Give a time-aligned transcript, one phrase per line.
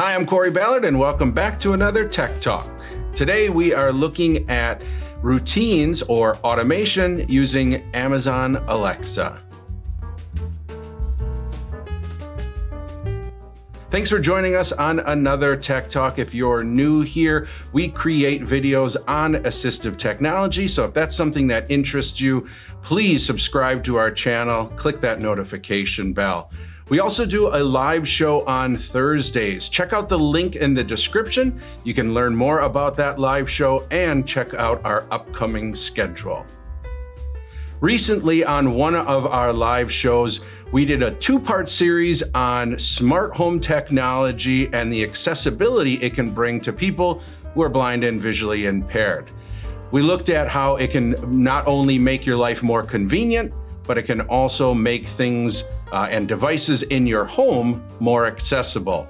[0.00, 2.66] Hi, I'm Corey Ballard, and welcome back to another Tech Talk.
[3.14, 4.80] Today we are looking at
[5.20, 9.42] routines or automation using Amazon Alexa.
[13.90, 16.18] Thanks for joining us on another Tech Talk.
[16.18, 20.66] If you're new here, we create videos on assistive technology.
[20.66, 22.48] So if that's something that interests you,
[22.80, 26.50] please subscribe to our channel, click that notification bell.
[26.90, 29.68] We also do a live show on Thursdays.
[29.68, 31.62] Check out the link in the description.
[31.84, 36.44] You can learn more about that live show and check out our upcoming schedule.
[37.80, 40.40] Recently, on one of our live shows,
[40.72, 46.32] we did a two part series on smart home technology and the accessibility it can
[46.32, 47.22] bring to people
[47.54, 49.30] who are blind and visually impaired.
[49.92, 53.52] We looked at how it can not only make your life more convenient,
[53.84, 55.62] but it can also make things
[55.92, 59.08] uh, and devices in your home more accessible.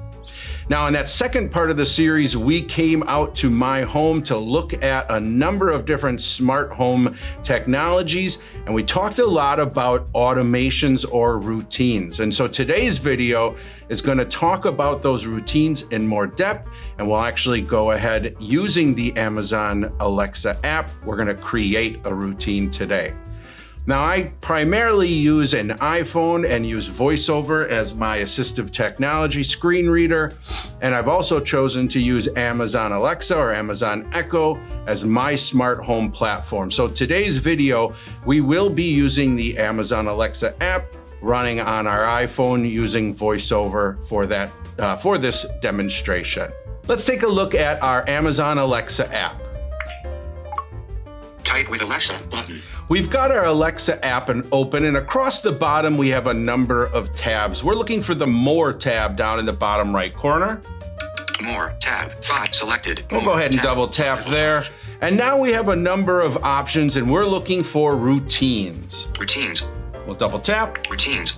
[0.70, 4.36] Now, in that second part of the series, we came out to my home to
[4.36, 10.10] look at a number of different smart home technologies, and we talked a lot about
[10.12, 12.20] automations or routines.
[12.20, 13.56] And so today's video
[13.88, 18.36] is going to talk about those routines in more depth, and we'll actually go ahead
[18.38, 20.88] using the Amazon Alexa app.
[21.04, 23.12] We're going to create a routine today.
[23.86, 30.34] Now, I primarily use an iPhone and use VoiceOver as my assistive technology screen reader,
[30.82, 36.12] and I've also chosen to use Amazon Alexa or Amazon Echo as my smart home
[36.12, 36.70] platform.
[36.70, 37.94] So today's video,
[38.26, 40.84] we will be using the Amazon Alexa app
[41.22, 46.50] running on our iPhone using VoiceOver for that uh, for this demonstration.
[46.86, 49.40] Let's take a look at our Amazon Alexa app.
[51.50, 52.62] Type with Alexa button.
[52.88, 56.84] We've got our Alexa app and open and across the bottom we have a number
[56.84, 57.64] of tabs.
[57.64, 60.60] We're looking for the More tab down in the bottom right corner.
[61.42, 63.04] More tab 5 selected.
[63.10, 63.64] We'll More go ahead and tab.
[63.64, 64.64] double tap there.
[65.00, 69.08] And now we have a number of options and we're looking for routines.
[69.18, 69.64] Routines.
[70.06, 70.78] We'll double tap.
[70.88, 71.32] Routines.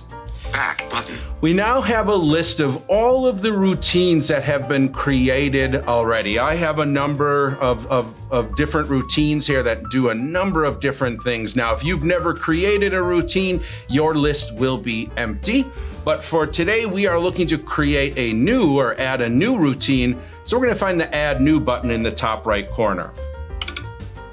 [0.53, 1.17] Back button.
[1.41, 6.37] We now have a list of all of the routines that have been created already.
[6.37, 10.79] I have a number of, of, of, different routines here that do a number of
[10.79, 11.55] different things.
[11.55, 15.65] Now, if you've never created a routine, your list will be empty.
[16.05, 20.21] But for today, we are looking to create a new or add a new routine.
[20.45, 23.11] So we're gonna find the add new button in the top right corner.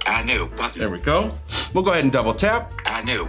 [0.05, 0.81] Add new button.
[0.81, 1.33] There we go.
[1.73, 2.75] We'll go ahead and double tap.
[2.85, 3.27] Add new.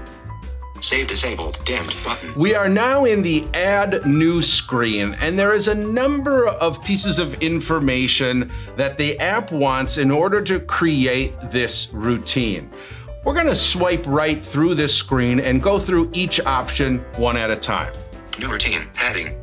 [0.82, 2.34] Save disabled dimmed button.
[2.36, 7.20] We are now in the add new screen and there is a number of pieces
[7.20, 12.72] of information that the app wants in order to create this routine.
[13.24, 17.56] We're gonna swipe right through this screen and go through each option one at a
[17.56, 17.94] time.
[18.40, 19.41] New routine heading.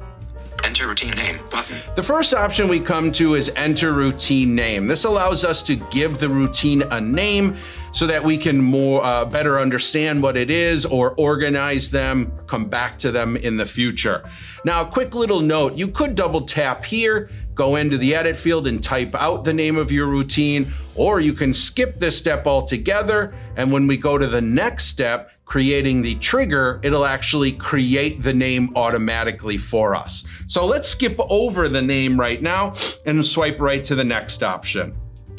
[0.65, 1.81] Enter routine name button.
[1.97, 4.87] The first option we come to is enter routine name.
[4.87, 7.59] This allows us to give the routine a name
[7.93, 12.69] so that we can more uh, better understand what it is or organize them, come
[12.69, 14.29] back to them in the future.
[14.65, 18.67] Now, a quick little note, you could double tap here, go into the edit field
[18.67, 23.35] and type out the name of your routine, or you can skip this step altogether.
[23.57, 28.32] And when we go to the next step, creating the trigger, it'll actually create the
[28.32, 30.25] name automatically for us.
[30.47, 32.75] So let's skip over the name right now
[33.06, 34.94] and swipe right to the next option.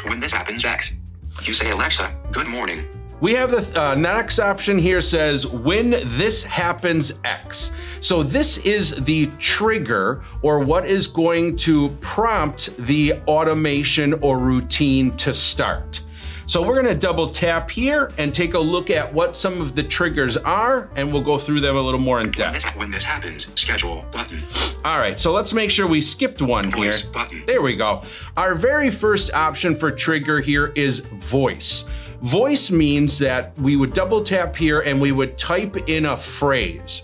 [0.05, 0.93] When this happens, X.
[1.43, 2.87] You say, Alexa, good morning.
[3.21, 7.71] We have the uh, next option here says when this happens X.
[8.01, 15.15] So this is the trigger or what is going to prompt the automation or routine
[15.17, 16.01] to start.
[16.49, 19.83] So we're gonna double tap here and take a look at what some of the
[19.83, 22.65] triggers are and we'll go through them a little more in depth.
[22.75, 24.43] when this happens, schedule button.
[24.83, 26.91] All right, so let's make sure we skipped one here.
[26.91, 27.43] Voice button.
[27.45, 28.01] There we go.
[28.35, 31.85] Our very first option for trigger here is voice.
[32.23, 37.03] Voice means that we would double tap here and we would type in a phrase.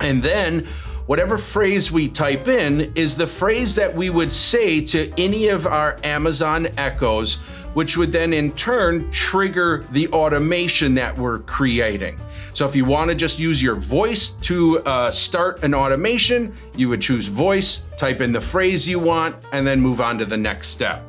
[0.00, 0.66] And then
[1.06, 5.66] whatever phrase we type in is the phrase that we would say to any of
[5.66, 7.34] our Amazon Echoes,
[7.74, 12.18] which would then in turn trigger the automation that we're creating.
[12.54, 16.88] So if you want to just use your voice to uh, start an automation, you
[16.90, 20.36] would choose voice, type in the phrase you want, and then move on to the
[20.36, 21.02] next step.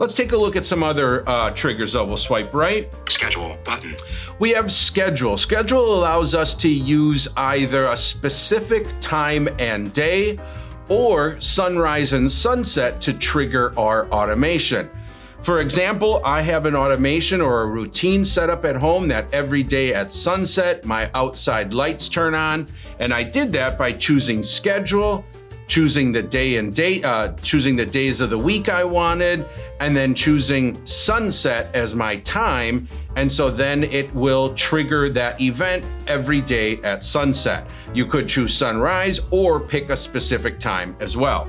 [0.00, 2.06] Let's take a look at some other uh, triggers though.
[2.06, 2.90] We'll swipe right.
[3.10, 3.96] Schedule button.
[4.38, 5.36] We have schedule.
[5.36, 10.40] Schedule allows us to use either a specific time and day
[10.88, 14.88] or sunrise and sunset to trigger our automation.
[15.42, 19.62] For example, I have an automation or a routine set up at home that every
[19.62, 22.66] day at sunset, my outside lights turn on.
[23.00, 25.26] And I did that by choosing schedule,
[25.70, 29.46] choosing the day and date, uh, choosing the days of the week I wanted,
[29.78, 32.88] and then choosing sunset as my time.
[33.14, 37.70] And so then it will trigger that event every day at sunset.
[37.94, 41.48] You could choose sunrise or pick a specific time as well.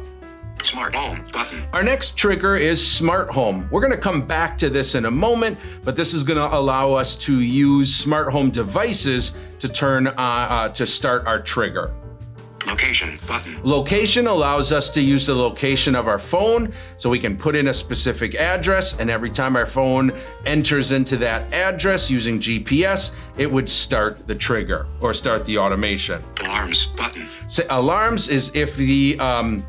[0.62, 1.64] Smart home button.
[1.74, 3.68] Our next trigger is smart home.
[3.72, 6.56] We're going to come back to this in a moment, but this is going to
[6.56, 11.92] allow us to use smart home devices to turn uh, uh, to start our trigger.
[12.72, 13.60] Location button.
[13.64, 17.68] Location allows us to use the location of our phone so we can put in
[17.68, 23.52] a specific address, and every time our phone enters into that address using GPS, it
[23.52, 26.24] would start the trigger or start the automation.
[26.46, 27.28] Alarms button.
[27.50, 29.66] So alarms is if the um,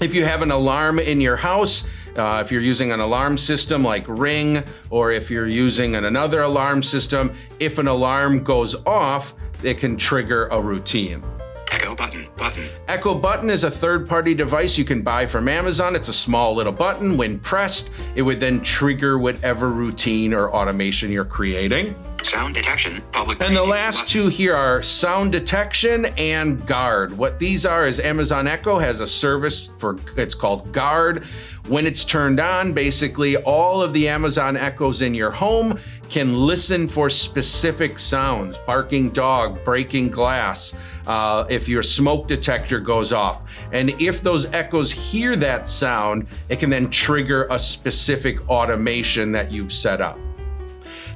[0.00, 1.84] if you have an alarm in your house,
[2.16, 6.40] uh, if you're using an alarm system like Ring, or if you're using an, another
[6.40, 11.22] alarm system, if an alarm goes off, it can trigger a routine.
[11.70, 12.68] Echo button button.
[12.88, 15.94] Echo Button is a third party device you can buy from Amazon.
[15.94, 17.16] It's a small little button.
[17.16, 21.94] When pressed, it would then trigger whatever routine or automation you're creating.
[22.22, 23.40] Sound detection public.
[23.40, 27.16] And the last two here are sound detection and guard.
[27.16, 31.24] What these are is Amazon Echo has a service for it's called Guard.
[31.68, 35.78] When it's turned on, basically all of the Amazon Echoes in your home
[36.08, 40.72] can listen for specific sounds barking dog, breaking glass,
[41.06, 43.42] uh, if your smoke detector goes off.
[43.72, 49.50] And if those echoes hear that sound, it can then trigger a specific automation that
[49.50, 50.18] you've set up.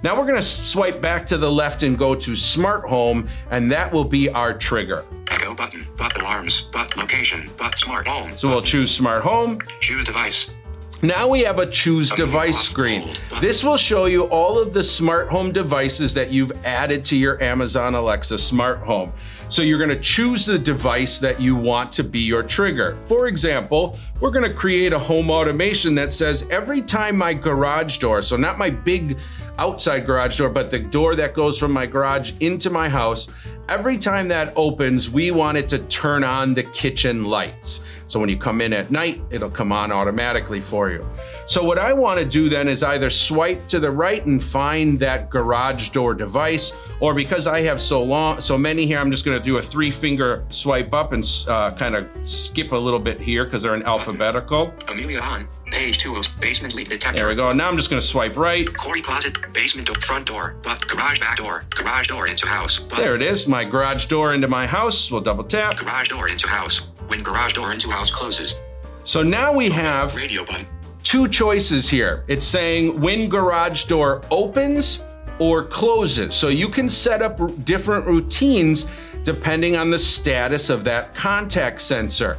[0.05, 3.73] Now we're going to swipe back to the left and go to smart home, and
[3.73, 5.07] that will be our trigger.
[5.31, 5.87] Echo button.
[5.97, 6.67] But alarms.
[6.71, 7.49] But location.
[7.57, 8.37] But smart home.
[8.37, 9.61] So we'll choose smart home.
[9.81, 10.51] Choose device.
[11.05, 13.15] Now we have a choose device screen.
[13.39, 17.43] This will show you all of the smart home devices that you've added to your
[17.43, 19.13] Amazon Alexa smart home.
[19.51, 22.97] So you're to choose the device that you want to be your trigger.
[23.05, 28.23] For example, we're to create a home automation that says every time my garage door,
[28.23, 29.19] so not my big
[29.59, 33.29] outside garage door, but the door that goes from my garage into my house,
[33.69, 37.81] every time that opens, we want it to turn on the kitchen lights.
[38.15, 41.05] So when you come in at night, it'll come on automatically for you.
[41.47, 45.01] So what I want to do then is either swipe to the right and find
[45.01, 46.71] that garage door device,
[47.01, 49.63] or because I have so long, so many here, I'm just going to do a
[49.63, 53.75] three finger swipe up and uh, kind of skip a little bit here because they're
[53.75, 54.73] in alphabetical.
[54.87, 55.49] Amelia on.
[55.75, 57.19] Page two of basement leak detector.
[57.19, 57.53] There we go.
[57.53, 58.65] Now I'm just going to swipe right.
[58.77, 59.37] Corey closet.
[59.53, 59.97] Basement door.
[60.03, 60.55] Front door.
[60.63, 61.65] But garage back door.
[61.71, 62.79] Garage door into house.
[62.79, 65.11] But There it is, my garage door into my house.
[65.11, 65.77] We'll double tap.
[65.79, 66.83] garage door into house.
[67.09, 68.55] When garage door into house closes.
[69.05, 70.67] So now we have Radio button.
[71.03, 72.25] two choices here.
[72.29, 75.01] It's saying when garage door opens
[75.41, 76.37] or closes.
[76.37, 78.87] So you can set up different routines
[79.25, 82.39] depending on the status of that contact sensor.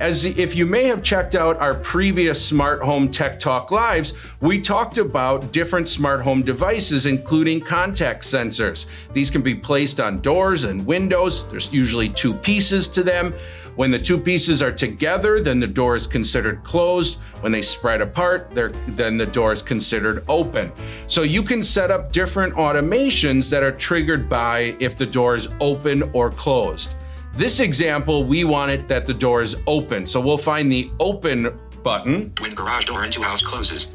[0.00, 4.60] As if you may have checked out our previous Smart Home Tech Talk lives, we
[4.60, 8.86] talked about different smart home devices, including contact sensors.
[9.12, 11.48] These can be placed on doors and windows.
[11.48, 13.34] There's usually two pieces to them.
[13.76, 17.16] When the two pieces are together, then the door is considered closed.
[17.40, 20.72] When they spread apart, then the door is considered open.
[21.06, 25.48] So you can set up different automations that are triggered by if the door is
[25.60, 26.90] open or closed.
[27.36, 30.06] This example, we want it that the door is open.
[30.06, 32.32] So we'll find the open button.
[32.38, 33.88] When garage door into house closes.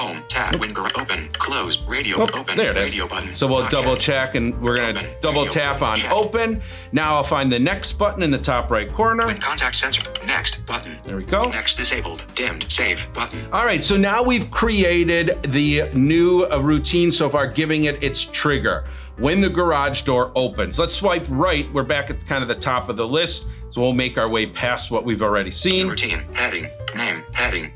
[0.00, 0.56] Home tab.
[0.56, 1.28] When garage open.
[1.32, 1.78] Close.
[1.86, 2.56] Radio Oh, open.
[2.56, 2.90] there it is.
[2.92, 3.34] Radio button.
[3.34, 5.10] So we'll double check and we're gonna Open.
[5.20, 6.10] double Radio tap on check.
[6.10, 6.62] open.
[6.92, 9.26] Now I'll find the next button in the top right corner.
[9.26, 10.02] When contact sensor.
[10.24, 10.98] Next button.
[11.04, 11.50] There we go.
[11.50, 12.24] Next disabled.
[12.34, 12.70] Dimmed.
[12.70, 13.46] Save button.
[13.52, 18.24] All right, so now we've created the new uh, routine so far, giving it its
[18.24, 18.84] trigger
[19.18, 20.78] when the garage door opens.
[20.78, 21.70] Let's swipe right.
[21.74, 24.46] We're back at kind of the top of the list, so we'll make our way
[24.46, 25.88] past what we've already seen.
[25.88, 26.22] Routine.
[26.32, 26.68] Heading.
[26.96, 27.22] Name.
[27.32, 27.70] Heading.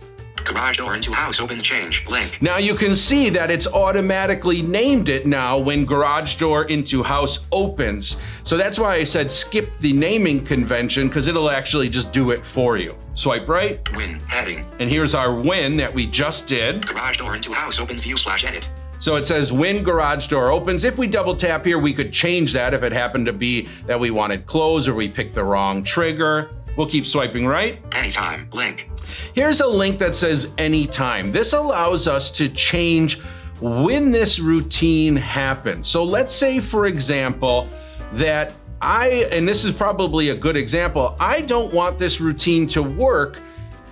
[0.44, 2.06] Garage door into house opens change.
[2.06, 2.40] Link.
[2.42, 7.38] Now you can see that it's automatically named it now when garage door into house
[7.50, 8.16] opens.
[8.44, 12.46] So that's why I said skip the naming convention because it'll actually just do it
[12.46, 12.94] for you.
[13.14, 14.20] Swipe right, Win.
[14.28, 14.66] Heading.
[14.80, 16.86] and here's our win that we just did.
[16.86, 18.68] Garage door into house opens view slash edit.
[18.98, 20.84] So it says when garage door opens.
[20.84, 23.98] If we double tap here, we could change that if it happened to be that
[23.98, 26.50] we wanted close or we picked the wrong trigger.
[26.76, 27.82] We'll keep swiping right.
[27.94, 28.48] Anytime.
[28.52, 28.90] Link.
[29.34, 31.32] Here's a link that says anytime.
[31.32, 33.20] This allows us to change
[33.60, 35.88] when this routine happens.
[35.88, 37.68] So let's say, for example,
[38.12, 42.82] that I, and this is probably a good example, I don't want this routine to
[42.82, 43.38] work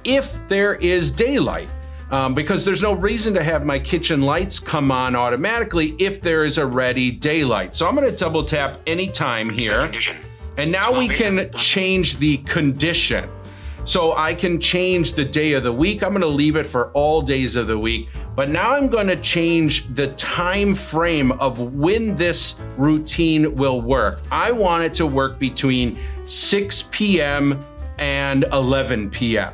[0.04, 1.68] if there is daylight.
[2.10, 6.44] Um, because there's no reason to have my kitchen lights come on automatically if there
[6.44, 7.74] is already daylight.
[7.74, 9.90] So I'm going to double tap anytime here.
[10.56, 13.28] And now we can change the condition.
[13.84, 16.02] So I can change the day of the week.
[16.02, 18.08] I'm gonna leave it for all days of the week.
[18.36, 24.20] But now I'm gonna change the time frame of when this routine will work.
[24.30, 27.58] I want it to work between 6 p.m.
[27.98, 29.52] and 11 p.m.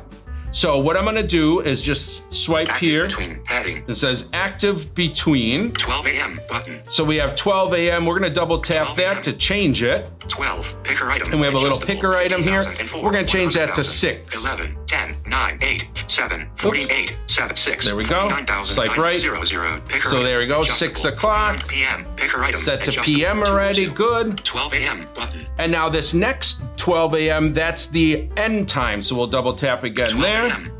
[0.59, 3.03] So what I'm gonna do is just swipe Active here.
[3.05, 3.81] between heading.
[3.87, 5.71] It says active between.
[5.71, 6.41] 12 a.m.
[6.49, 6.81] button.
[6.89, 8.05] So we have 12 a.m.
[8.05, 10.09] We're gonna double tap that to change it.
[10.27, 10.83] 12.
[10.83, 11.31] Picker item.
[11.31, 12.61] And we have a little picker item here.
[12.93, 14.35] We're gonna change that to six.
[14.35, 17.85] 11, 10, 9, 8, 7, 48, 7, 6.
[17.85, 18.23] There we go.
[18.23, 19.17] 49,000, Swipe right.
[19.17, 19.81] 0, 0.
[19.87, 21.65] Picker So there we go, 6 o'clock.
[21.69, 22.05] p.m.
[22.17, 22.59] Picker item.
[22.59, 24.33] Set to PM already, 202.
[24.33, 24.43] good.
[24.43, 25.05] 12 a.m.
[25.15, 25.47] button.
[25.57, 29.01] And now this next 12 a.m., that's the end time.
[29.01, 30.48] So we'll double tap again there.
[30.49, 30.71] a.m.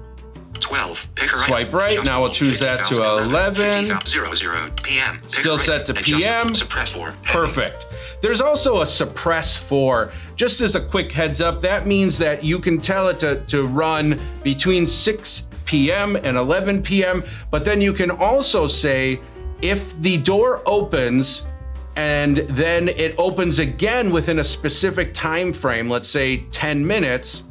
[0.60, 1.08] 12.
[1.16, 2.04] Picker Swipe right.
[2.04, 3.88] Now we'll choose that to 50,011, 11.
[4.00, 5.22] 50,000, 0, p.m.
[5.30, 6.54] Still item, set to PM.
[6.54, 7.14] Suppress for.
[7.24, 7.86] Perfect.
[8.22, 10.12] There's also a suppress for.
[10.36, 13.64] Just as a quick heads up, that means that you can tell it to, to
[13.64, 16.16] run between 6 p.m.
[16.18, 17.24] and 11 p.m.
[17.52, 19.22] But then you can also say
[19.62, 21.44] if the door opens
[21.96, 27.44] and then it opens again within a specific time frame, let's say 10 minutes,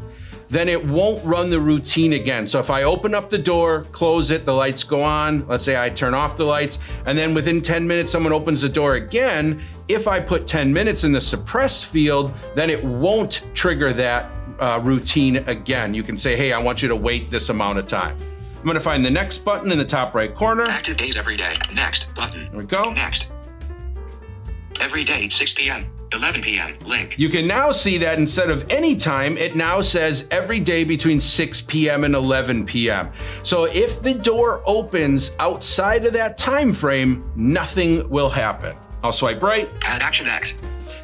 [0.48, 2.48] then it won't run the routine again.
[2.48, 5.80] So if I open up the door, close it, the lights go on, let's say
[5.80, 9.62] I turn off the lights, and then within 10 minutes someone opens the door again,
[9.88, 14.80] if I put 10 minutes in the suppress field, then it won't trigger that uh,
[14.82, 15.94] routine again.
[15.94, 18.16] You can say, hey, I want you to wait this amount of time.
[18.58, 20.64] I'm gonna find the next button in the top right corner.
[20.64, 21.54] Active days every day.
[21.72, 22.48] Next button.
[22.50, 22.92] There we go.
[22.92, 23.28] Next.
[24.80, 26.78] Every day, 6 p.m., 11 p.m.
[26.86, 27.18] Link.
[27.18, 31.20] You can now see that instead of any time, it now says every day between
[31.20, 32.04] 6 p.m.
[32.04, 33.12] and 11 p.m.
[33.42, 38.76] So if the door opens outside of that time frame, nothing will happen.
[39.02, 39.68] I'll swipe right.
[39.82, 40.54] Add action X.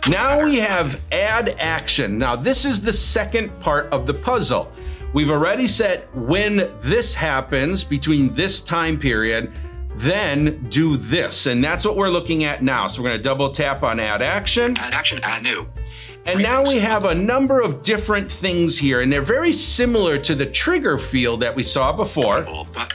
[0.08, 2.18] Now we have add action.
[2.18, 4.70] Now this is the second part of the puzzle.
[5.14, 9.52] We've already set when this happens between this time period,
[9.96, 11.46] then do this.
[11.46, 12.88] And that's what we're looking at now.
[12.88, 14.76] So we're gonna double tap on add action.
[14.76, 15.20] Add action.
[15.22, 15.66] Add new.
[16.26, 20.34] And now we have a number of different things here, and they're very similar to
[20.34, 22.46] the trigger field that we saw before.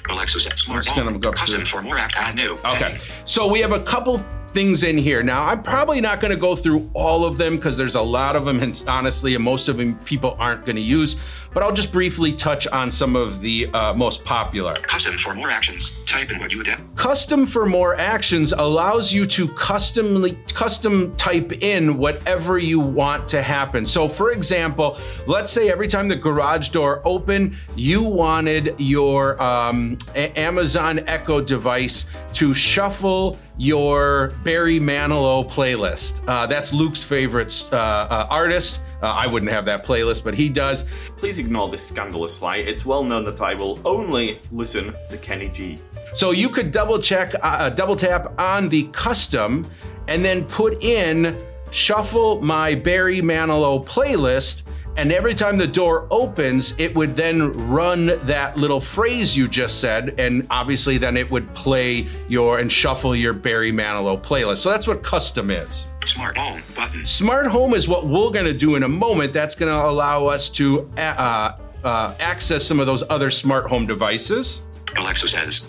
[0.10, 2.15] Alexa smart gonna go to- Custom for more act.
[2.18, 2.58] Add new.
[2.65, 5.24] Okay, so we have a couple things in here.
[5.24, 8.36] Now, I'm probably not going to go through all of them because there's a lot
[8.36, 11.15] of them, and honestly, and most of them people aren't going to use.
[11.51, 14.74] But I'll just briefly touch on some of the uh, most popular.
[14.74, 15.91] Custom for more actions.
[16.06, 16.79] Type in what you did.
[16.96, 23.41] Custom for more actions allows you to customly custom type in whatever you want to
[23.41, 23.86] happen.
[23.86, 29.98] So for example, let's say every time the garage door opened, you wanted your um,
[30.15, 36.22] Amazon Echo device to shuffle your Barry Manilow playlist.
[36.28, 38.80] Uh, that's Luke's favorite uh, uh, artist.
[39.04, 40.86] Uh, I wouldn't have that playlist, but he does.
[41.18, 42.58] Please ignore this scandalous lie.
[42.58, 45.78] It's well known that I will only listen to Kenny G.
[46.16, 49.70] So you could double check, uh, double tap on the custom,
[50.08, 51.36] and then put in
[51.72, 54.63] shuffle my Barry Manilow playlist.
[55.00, 59.79] And every time the door opens, it would then run that little phrase you just
[59.79, 64.58] said, and obviously then it would play your and shuffle your Barry Manilow playlist.
[64.58, 65.88] So that's what custom is.
[66.03, 67.06] Smart home button.
[67.06, 69.32] Smart home is what we're going to do in a moment.
[69.32, 73.88] That's going to allow us to uh, uh, access some of those other smart home
[73.88, 74.63] devices
[74.98, 75.62] Alexa says.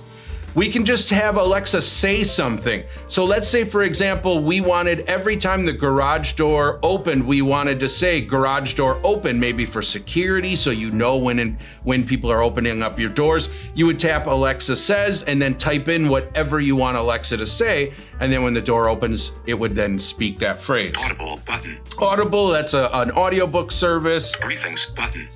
[0.54, 2.83] We can just have Alexa say something.
[3.09, 7.78] So let's say, for example, we wanted every time the garage door opened, we wanted
[7.80, 12.30] to say garage door open, maybe for security, so you know when and when people
[12.33, 13.49] are opening up your doors.
[13.75, 17.95] You would tap Alexa says and then type in whatever you want Alexa to say,
[18.19, 20.95] and then when the door opens, it would then speak that phrase.
[20.99, 21.78] Audible button.
[21.99, 24.35] Audible, that's a, an audiobook service.
[24.37, 25.28] Briefings button.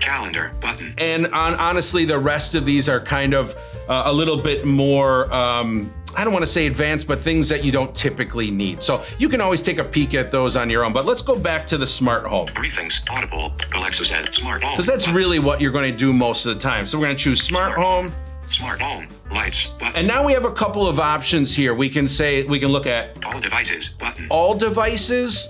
[0.00, 0.92] Calendar button.
[0.98, 3.56] and on, honestly, the rest of these are kind of
[3.88, 5.32] uh, a little bit more.
[5.32, 8.82] Um, I don't want to say advanced, but things that you don't typically need.
[8.84, 10.92] So you can always take a peek at those on your own.
[10.92, 13.00] But let's go back to the smart home Briefings.
[13.10, 13.52] Audible.
[13.74, 14.32] Alexa said.
[14.32, 14.74] Smart home.
[14.74, 16.86] because that's really what you're going to do most of the time.
[16.86, 18.12] So we're going to choose smart home.
[18.48, 19.08] Smart home.
[19.32, 19.96] Lights button.
[19.96, 21.74] And now we have a couple of options here.
[21.74, 24.28] We can say, we can look at All devices button.
[24.30, 25.48] all devices,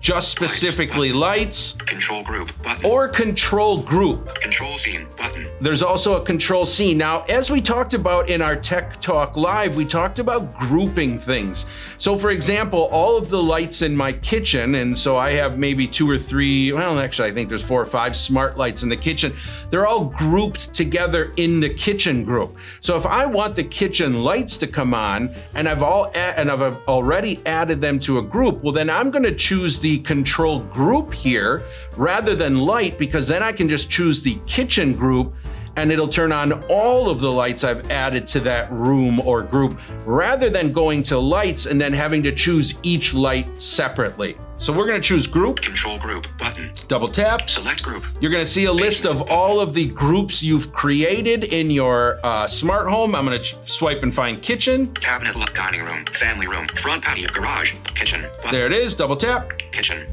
[0.00, 2.84] just specifically lights, Control group button.
[2.84, 4.34] or control group.
[4.40, 5.48] Control scene button.
[5.60, 6.98] There's also a control scene.
[6.98, 11.64] Now, as we talked about in our Tech Talk Live, we talked about grouping things.
[11.98, 15.86] So, for example, all of the lights in my kitchen, and so I have maybe
[15.86, 18.96] two or three, well, actually, I think there's four or five smart lights in the
[18.96, 19.36] kitchen.
[19.70, 22.56] They're all grouped together in the kitchen group.
[22.80, 26.60] So, if I want the kitchen lights to come on, and I've all and I've
[26.88, 30.60] already added them to a group, well, then I'm going to choose choose the control
[30.60, 31.62] group here
[31.98, 35.34] rather than light because then I can just choose the kitchen group
[35.76, 39.78] and it'll turn on all of the lights I've added to that room or group
[40.04, 44.36] rather than going to lights and then having to choose each light separately.
[44.58, 46.70] So we're gonna choose group, Control group button.
[46.86, 47.50] double tap.
[47.50, 48.04] Select group.
[48.20, 52.46] You're gonna see a list of all of the groups you've created in your uh,
[52.46, 53.16] smart home.
[53.16, 54.86] I'm gonna swipe and find kitchen.
[54.94, 56.04] Cabinet look dining room.
[56.12, 56.68] Family room.
[56.76, 57.72] Front patio garage.
[57.96, 58.22] Kitchen.
[58.36, 58.52] Button.
[58.52, 59.50] There it is, double tap.
[59.72, 60.06] Kitchen.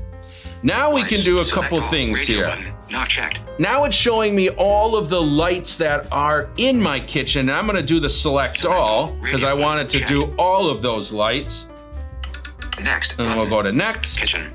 [0.64, 2.74] Now we can do a couple things here.
[2.92, 3.40] Not checked.
[3.60, 7.50] Now it's showing me all of the lights that are in my kitchen.
[7.50, 10.16] And I'm gonna do the select all because I wanted to button.
[10.30, 11.68] do all of those lights.
[12.82, 13.16] Next.
[13.20, 14.18] And we'll go to next.
[14.20, 14.54] Kitchen.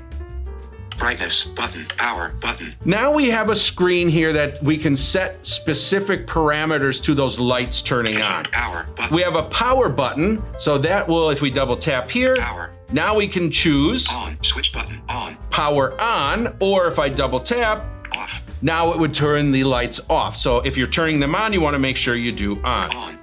[0.97, 1.43] Brightness.
[1.43, 1.85] Button.
[1.97, 2.29] Power.
[2.41, 2.73] Button.
[2.85, 7.81] Now we have a screen here that we can set specific parameters to those lights
[7.81, 8.31] turning Kitchen.
[8.31, 8.43] on.
[8.45, 8.87] Power.
[8.95, 9.13] Button.
[9.15, 12.71] We have a power button, so that will, if we double tap here, Power.
[12.93, 14.37] now we can choose On.
[14.41, 15.01] Switch button.
[15.09, 15.35] On.
[15.51, 18.41] power on, or if I double tap, Off.
[18.61, 20.37] now it would turn the lights off.
[20.37, 22.95] So if you're turning them on, you wanna make sure you do on.
[22.95, 23.19] On.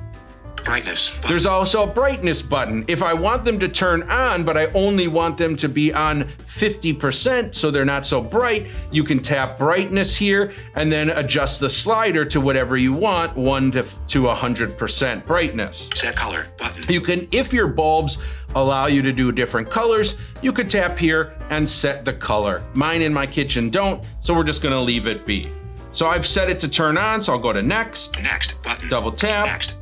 [0.64, 1.10] Brightness.
[1.10, 1.28] Button.
[1.28, 2.84] There's also a brightness button.
[2.86, 6.30] If I want them to turn on, but I only want them to be on
[6.56, 11.70] 50% so they're not so bright, you can tap brightness here and then adjust the
[11.70, 15.90] slider to whatever you want, 1 to, to 100% brightness.
[15.96, 16.46] Set color.
[16.58, 16.84] Button.
[16.88, 18.18] You can, if your bulbs
[18.54, 22.62] allow you to do different colors, you could tap here and set the color.
[22.74, 25.48] Mine in my kitchen don't, so we're just gonna leave it be.
[25.92, 28.54] So I've set it to turn on, so I'll go to next, Next.
[28.62, 28.88] Button.
[28.88, 29.46] double tap.
[29.46, 29.74] Next.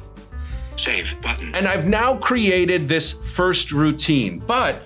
[0.76, 1.14] Save.
[1.20, 1.54] Button.
[1.54, 4.84] And I've now created this first routine, but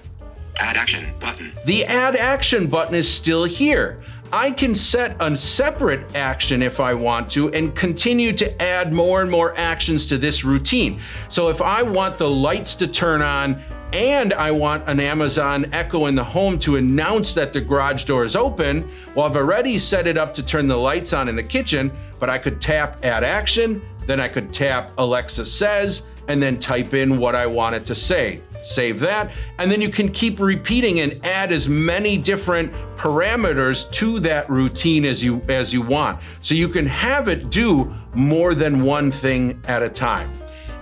[0.58, 1.12] Add action.
[1.20, 1.52] Button.
[1.66, 4.02] the add action button is still here.
[4.34, 9.22] I can set a separate action if I want to and continue to add more
[9.22, 11.00] and more actions to this routine.
[11.28, 13.62] So if I want the lights to turn on
[13.92, 18.24] and I want an Amazon Echo in the home to announce that the garage door
[18.24, 21.42] is open, well, I've already set it up to turn the lights on in the
[21.44, 26.58] kitchen, but I could tap add action, then I could tap Alexa says, and then
[26.58, 29.32] type in what I want it to say save that.
[29.58, 35.04] And then you can keep repeating and add as many different parameters to that routine
[35.04, 36.20] as you as you want.
[36.40, 40.30] So you can have it do more than one thing at a time.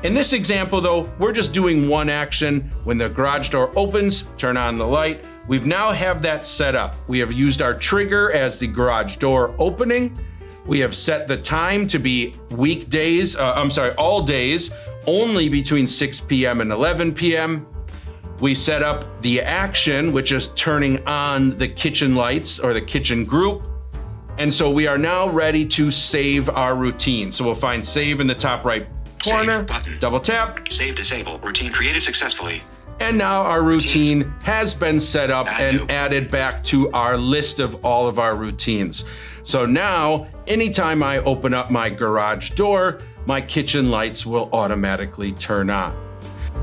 [0.03, 2.71] In this example though we're just doing one action.
[2.85, 5.25] When the garage door opens turn on the light.
[5.49, 6.95] We've now have that set up.
[7.09, 10.16] We have used our trigger as the garage door opening.
[10.66, 14.71] We have set the time to be weekdays, uh, I'm sorry, all days,
[15.07, 16.61] only between 6 p.m.
[16.61, 17.66] and 11 p.m.
[18.42, 23.24] We set up the action, which is turning on the kitchen lights or the kitchen
[23.24, 23.62] group.
[24.37, 27.31] And so we are now ready to save our routine.
[27.31, 28.88] So we'll find save in the top right
[29.24, 29.98] corner, Save button.
[30.00, 31.38] double tap, Save disable.
[31.38, 32.62] Routine created successfully.
[32.98, 35.87] and now our routine has been set up Add and new.
[35.94, 39.05] added back to our list of all of our routines.
[39.44, 45.70] So now, anytime I open up my garage door, my kitchen lights will automatically turn
[45.70, 45.96] on.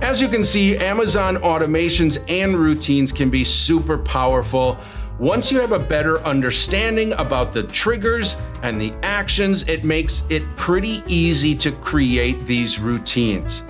[0.01, 4.77] As you can see, Amazon automations and routines can be super powerful.
[5.19, 10.41] Once you have a better understanding about the triggers and the actions, it makes it
[10.55, 13.61] pretty easy to create these routines.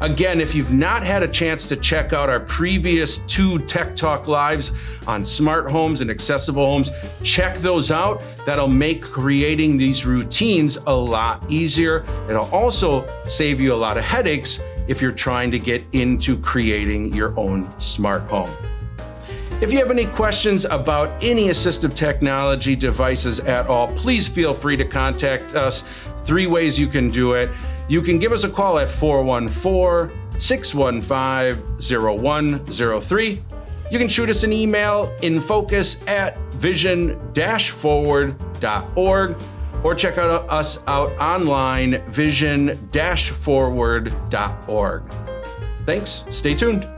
[0.00, 4.26] Again, if you've not had a chance to check out our previous two Tech Talk
[4.26, 4.70] lives
[5.06, 6.90] on smart homes and accessible homes,
[7.22, 8.22] check those out.
[8.46, 12.04] That'll make creating these routines a lot easier.
[12.28, 17.12] It'll also save you a lot of headaches if you're trying to get into creating
[17.14, 18.50] your own smart home.
[19.60, 24.76] If you have any questions about any assistive technology devices at all, please feel free
[24.76, 25.84] to contact us.
[26.26, 27.50] Three ways you can do it.
[27.88, 33.42] You can give us a call at 414 615 0103.
[33.90, 37.18] You can shoot us an email in focus at vision
[37.80, 39.36] forward.org
[39.84, 42.88] or check out us out online vision
[43.30, 45.02] forward.org.
[45.86, 46.24] Thanks.
[46.30, 46.93] Stay tuned.